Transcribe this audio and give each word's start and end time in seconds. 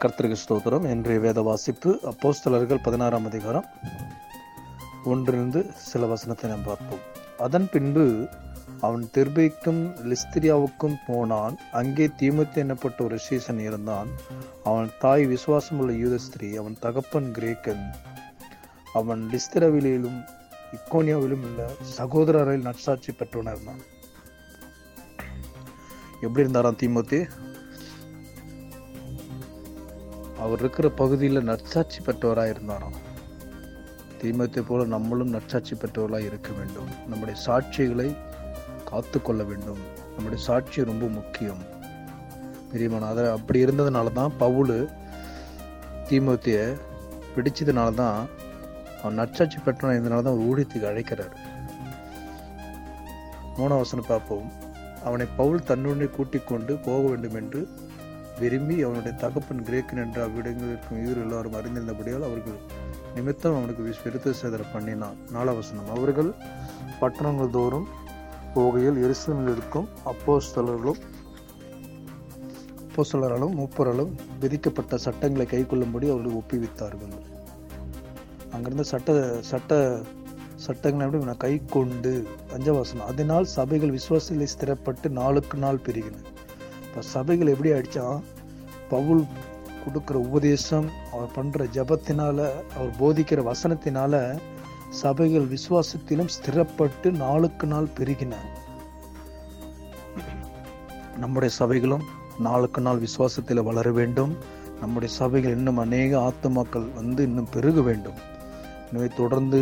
கர்த்தருக்கு 0.00 0.36
ஸ்தோத்திரம். 0.40 0.86
இன்றைய 0.94 1.18
வேத 1.24 1.40
வாசிப்பு 1.46 1.90
அப்போஸ்தலர்கள் 2.10 2.82
பதினாறாம் 2.86 3.26
அதிகாரம் 3.30 3.66
ஒன்றிலிருந்து 5.12 5.60
சில 5.90 6.06
வசனத்தை 6.10 6.50
நாம் 6.50 6.66
பார்ப்போம். 6.66 7.04
அதன் 7.46 7.68
பின்பு 7.74 8.04
அவன் 8.86 9.04
தெர்பைக்கும் 9.14 9.80
லிஸ்திரியாவுக்கும் 10.10 10.98
போனான். 11.06 11.56
அங்கே 11.80 12.06
தீமத்து 12.20 12.60
எனப்பட்ட 12.64 13.00
ஒரு 13.06 13.18
சீசன் 13.26 13.62
இருந்தான். 13.68 14.10
அவன் 14.70 14.92
தாய் 15.04 15.24
விசுவாசமுள்ள 15.32 15.94
யூத 16.02 16.18
ஸ்திரீ 16.26 16.50
அவன் 16.62 16.76
தகப்பன் 16.84 17.30
கிரேக்கன். 17.38 17.84
அவன் 19.00 19.22
லிஸ்திரவிலும் 19.34 20.20
இக்கோனியாவிலும் 20.78 21.44
உள்ள 21.48 21.70
சகோதரரில் 21.98 22.68
நட்சாட்சி 22.68 23.12
பெற்றவனாக 23.12 23.56
இருந்தான் 23.56 23.82
எப்படி 26.24 26.44
இருந்தாராம் 26.44 26.80
தீமோத்தே? 26.82 27.22
அவர் 30.46 30.62
இருக்கிற 30.62 30.86
பகுதியில் 31.00 31.46
நற்சாட்சி 31.50 32.00
பெற்றவராக 32.06 32.52
இருந்தாராம் 32.54 32.96
தீமத்தை 34.20 34.60
போல 34.66 34.84
நம்மளும் 34.92 35.32
நற்சாட்சி 35.34 35.74
பெற்றவர்களாக 35.74 36.28
இருக்க 36.28 36.50
வேண்டும். 36.58 36.90
நம்முடைய 37.10 37.36
சாட்சிகளை 37.46 38.08
காத்து 38.90 39.18
கொள்ள 39.22 39.42
வேண்டும். 39.50 39.80
நம்முடைய 40.14 40.38
சாட்சி 40.44 40.84
ரொம்ப 40.90 41.06
முக்கியம். 41.16 41.62
பிரியமான 42.70 43.08
அதை 43.12 43.24
அப்படி 43.36 43.58
இருந்ததுனால 43.64 44.12
தான் 44.18 44.32
பவுல் 44.42 44.76
தீமோத்திய 46.08 46.58
பிடிச்சதுனால 47.34 47.90
தான் 48.02 48.18
அவன் 49.00 49.18
நற்சாட்சி 49.20 49.58
பெற்றவன் 49.66 49.96
இருந்தனால 49.96 50.24
தான் 50.26 50.34
அவர் 50.34 50.46
ஊழியத்துக்கு 50.50 50.90
அழைக்கிறார். 50.90 51.34
மூணாவசனம் 53.58 54.10
பார்ப்போம். 54.12 54.48
அவனை 55.08 55.26
பவுல் 55.40 55.66
தன்னுடனே 55.70 56.08
கூட்டிக் 56.16 56.48
கொண்டு 56.52 56.72
போக 56.86 57.02
வேண்டும் 57.08 57.36
என்று 57.42 57.60
விரும்பி 58.38 58.82
அவனுடைய 58.82 59.18
தகப்பன் 59.18 59.62
கிரேக்கன் 59.62 60.04
என்ற 60.04 60.22
அவ்விடங்களில் 60.22 60.68
இருக்கும் 60.68 61.04
யூர் 61.04 61.20
எல்லாரும் 61.20 61.52
அறிந்திருந்தபடியால் 61.52 62.24
அவர்கள் 62.24 62.84
நிமித்தம் 63.14 63.56
அவனுக்கு 63.56 63.82
விஸ்- 63.82 64.08
விருத்த 64.08 64.34
சேதர 64.42 64.64
பண்ணினான். 64.72 65.16
நாலாவசனம். 65.32 65.96
அவர்கள் 65.96 66.32
பட்டணங்கள் 67.00 67.50
தோறும் 67.50 67.86
போகையில் 68.54 68.96
எரிசலில் 68.96 69.52
இருக்கும் 69.52 69.88
அப்போஸ்தலர்களும் 70.04 71.00
அப்போஸ்தலராலும் 72.88 73.54
மூப்பராலும் 73.54 74.10
விதிக்கப்பட்ட 74.40 74.96
சட்டங்களை 74.96 75.46
கைக்கொள்ளும்படி 75.46 76.10
அவர்கள் 76.10 76.32
ஒப்புவித்தார்கள். 76.32 77.12
அங்கிருந்த 78.52 78.82
சட்ட 78.82 79.36
சட்ட 79.40 80.00
சட்டங்களை 80.54 81.06
எப்படி 81.06 81.24
நான் 81.24 81.36
கை 81.36 81.62
கொண்டு 81.70 82.26
அஞ்சவாசனம். 82.56 83.04
அதனால் 83.06 83.44
சபைகள் 83.44 83.94
விசுவாசத்தில் 83.94 84.46
ஸ்திரப்பட்டு 84.58 85.08
நாளுக்கு 85.08 85.58
நாள் 85.58 85.80
பெருகின. 85.86 86.14
இப்போ 86.96 87.08
சபைகள் 87.14 87.50
எப்படி 87.52 87.70
ஆயிடுச்சா? 87.72 88.04
பவுல் 88.90 89.18
கொடுக்குற 89.80 90.16
உபதேசம் 90.28 90.86
அவர் 91.14 91.32
பண்ணுற 91.34 91.64
ஜபத்தினால 91.74 92.38
அவர் 92.76 92.92
போதிக்கிற 93.00 93.40
வசனத்தினால 93.48 94.20
சபைகள் 95.00 95.46
விசுவாசத்திலும் 95.52 96.30
ஸ்திரப்பட்டு 96.34 97.10
நாளுக்கு 97.24 97.66
நாள் 97.72 97.88
பெருகின. 97.98 98.34
நம்முடைய 101.22 101.50
சபைகளும் 101.58 102.06
நாளுக்கு 102.46 102.82
நாள் 102.86 103.02
விசுவாசத்தில் 103.06 103.66
வளர 103.68 103.92
வேண்டும். 103.98 104.32
நம்முடைய 104.80 105.10
சபைகள் 105.20 105.56
இன்னும் 105.58 105.82
அநேக 105.84 106.16
ஆத்துமாக்கள் 106.28 106.86
வந்து 107.00 107.22
இன்னும் 107.28 107.52
பெருக 107.56 107.84
வேண்டும். 107.90 108.18
எனவே 108.88 109.10
தொடர்ந்து 109.20 109.60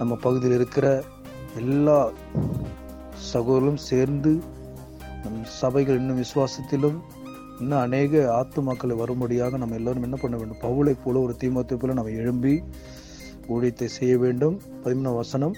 நம்ம 0.00 0.18
பகுதியில் 0.26 0.58
இருக்கிற 0.58 0.88
எல்லா 1.62 1.98
சகோதரும் 3.32 3.82
சேர்ந்து 3.90 4.34
நம் 5.26 5.38
சபைகள் 5.60 5.98
இன்னும் 6.00 6.20
விசுவாசத்திலும் 6.24 6.98
இன்னும் 7.60 7.80
அநேக 7.84 8.20
ஆத்துமாக்களை 8.38 8.94
வரும்படியாக 9.00 9.58
நம்ம 9.62 9.76
எல்லாரும் 9.80 10.04
என்ன 10.08 10.16
பண்ண 10.22 10.34
வேண்டும்? 10.40 10.60
பவுலை 10.66 10.94
போல 11.04 11.20
ஒரு 11.26 11.34
தீமத்தை 11.42 11.76
போல 11.82 11.94
நம்ம 11.98 12.12
எழும்பி 12.22 12.52
ஊழியத்தை 13.54 13.86
செய்ய 13.96 14.14
வேண்டும். 14.24 14.56
பதிமூணாம் 14.84 15.18
வசனம் 15.22 15.54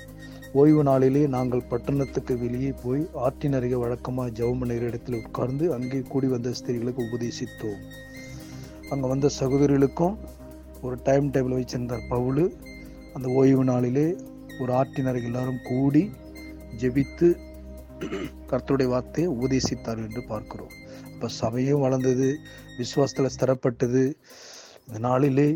ஓய்வு 0.61 0.83
நாளிலே 0.89 1.23
நாங்கள் 1.35 1.67
பட்டணத்துக்கு 1.71 2.35
வெளியே 2.43 2.71
போய் 2.83 3.03
ஆற்றின் 3.25 3.57
அருகே 3.59 3.79
வழக்கமாக 3.83 4.33
ஜெபம் 4.39 4.61
பண்ணுகிற 4.61 4.87
இடத்தில் 4.91 5.19
உட்கார்ந்து 5.21 5.65
அங்கே 5.77 5.99
கூடி 6.13 6.29
வந்த 6.35 6.53
ஸ்திரீகளுக்கு 6.59 7.07
உபதேசித்தோம். 7.09 7.83
அங்கே 8.91 9.07
வந்த 9.13 9.31
சகோதரிகளுக்கும் 9.41 10.17
ஒரு 10.87 10.99
டைம் 11.09 11.29
டேபிள் 11.35 11.59
வச்சிருந்தார் 11.59 12.09
பவுலு. 12.15 12.47
அந்த 13.15 13.29
ஓய்வு 13.41 13.65
நாளிலே 13.73 14.07
ஒரு 14.61 14.73
ஆற்றின் 14.81 15.11
அருகே 15.13 15.31
எல்லாரும் 15.33 15.61
கூடி 15.69 16.05
ஜெபித்து 16.83 17.29
கர்த்தருடைய 18.51 18.89
வார்த்தையை 18.95 19.29
உபதேசித்தார் 19.37 20.03
என்று 20.07 20.23
பார்க்கிறோம். 20.25 20.75
இப்போ 21.13 21.29
சபையும் 21.29 21.81
வளர்ந்தது 21.81 22.29
விசுவாசத்தில் 22.79 23.35
ஸ்திரப்பட்டது. 23.37 24.03
இந்த 24.87 24.99
நாளிலே 24.99 25.49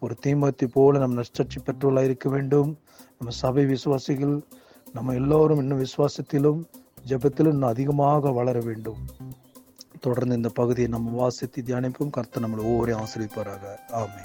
ஒரு 0.00 0.14
தீமத்தை 0.26 0.66
போல 0.72 0.98
நம்ம 0.98 1.22
நஷ்டச்சி 1.22 1.58
பெற்றோர்களாக 1.66 2.04
இருக்க 2.04 2.28
வேண்டும். 2.28 2.70
நம்ம 3.18 3.34
சபை 3.42 3.64
விசுவாசிகள் 3.64 4.36
நம்ம 4.92 5.14
எல்லோரும் 5.14 5.58
இன்னும் 5.58 5.82
விசுவாசத்திலும் 5.86 6.60
ஜெபத்திலும் 7.08 7.54
இன்னும் 7.56 7.72
அதிகமாக 7.74 8.30
வளர 8.30 8.58
வேண்டும். 8.60 9.00
தொடர்ந்து 10.00 10.36
இந்த 10.36 10.48
பகுதியை 10.48 10.88
நம்ம 10.90 11.10
வாசித்து 11.10 11.62
தியானிப்போம். 11.62 12.10
கர்த்தர் 12.10 12.44
நம்மளை 12.44 12.64
ஒவ்வொரு 12.72 12.92
ஆசிரியப்பாராக. 12.94 13.64
ஆமே 14.02 14.24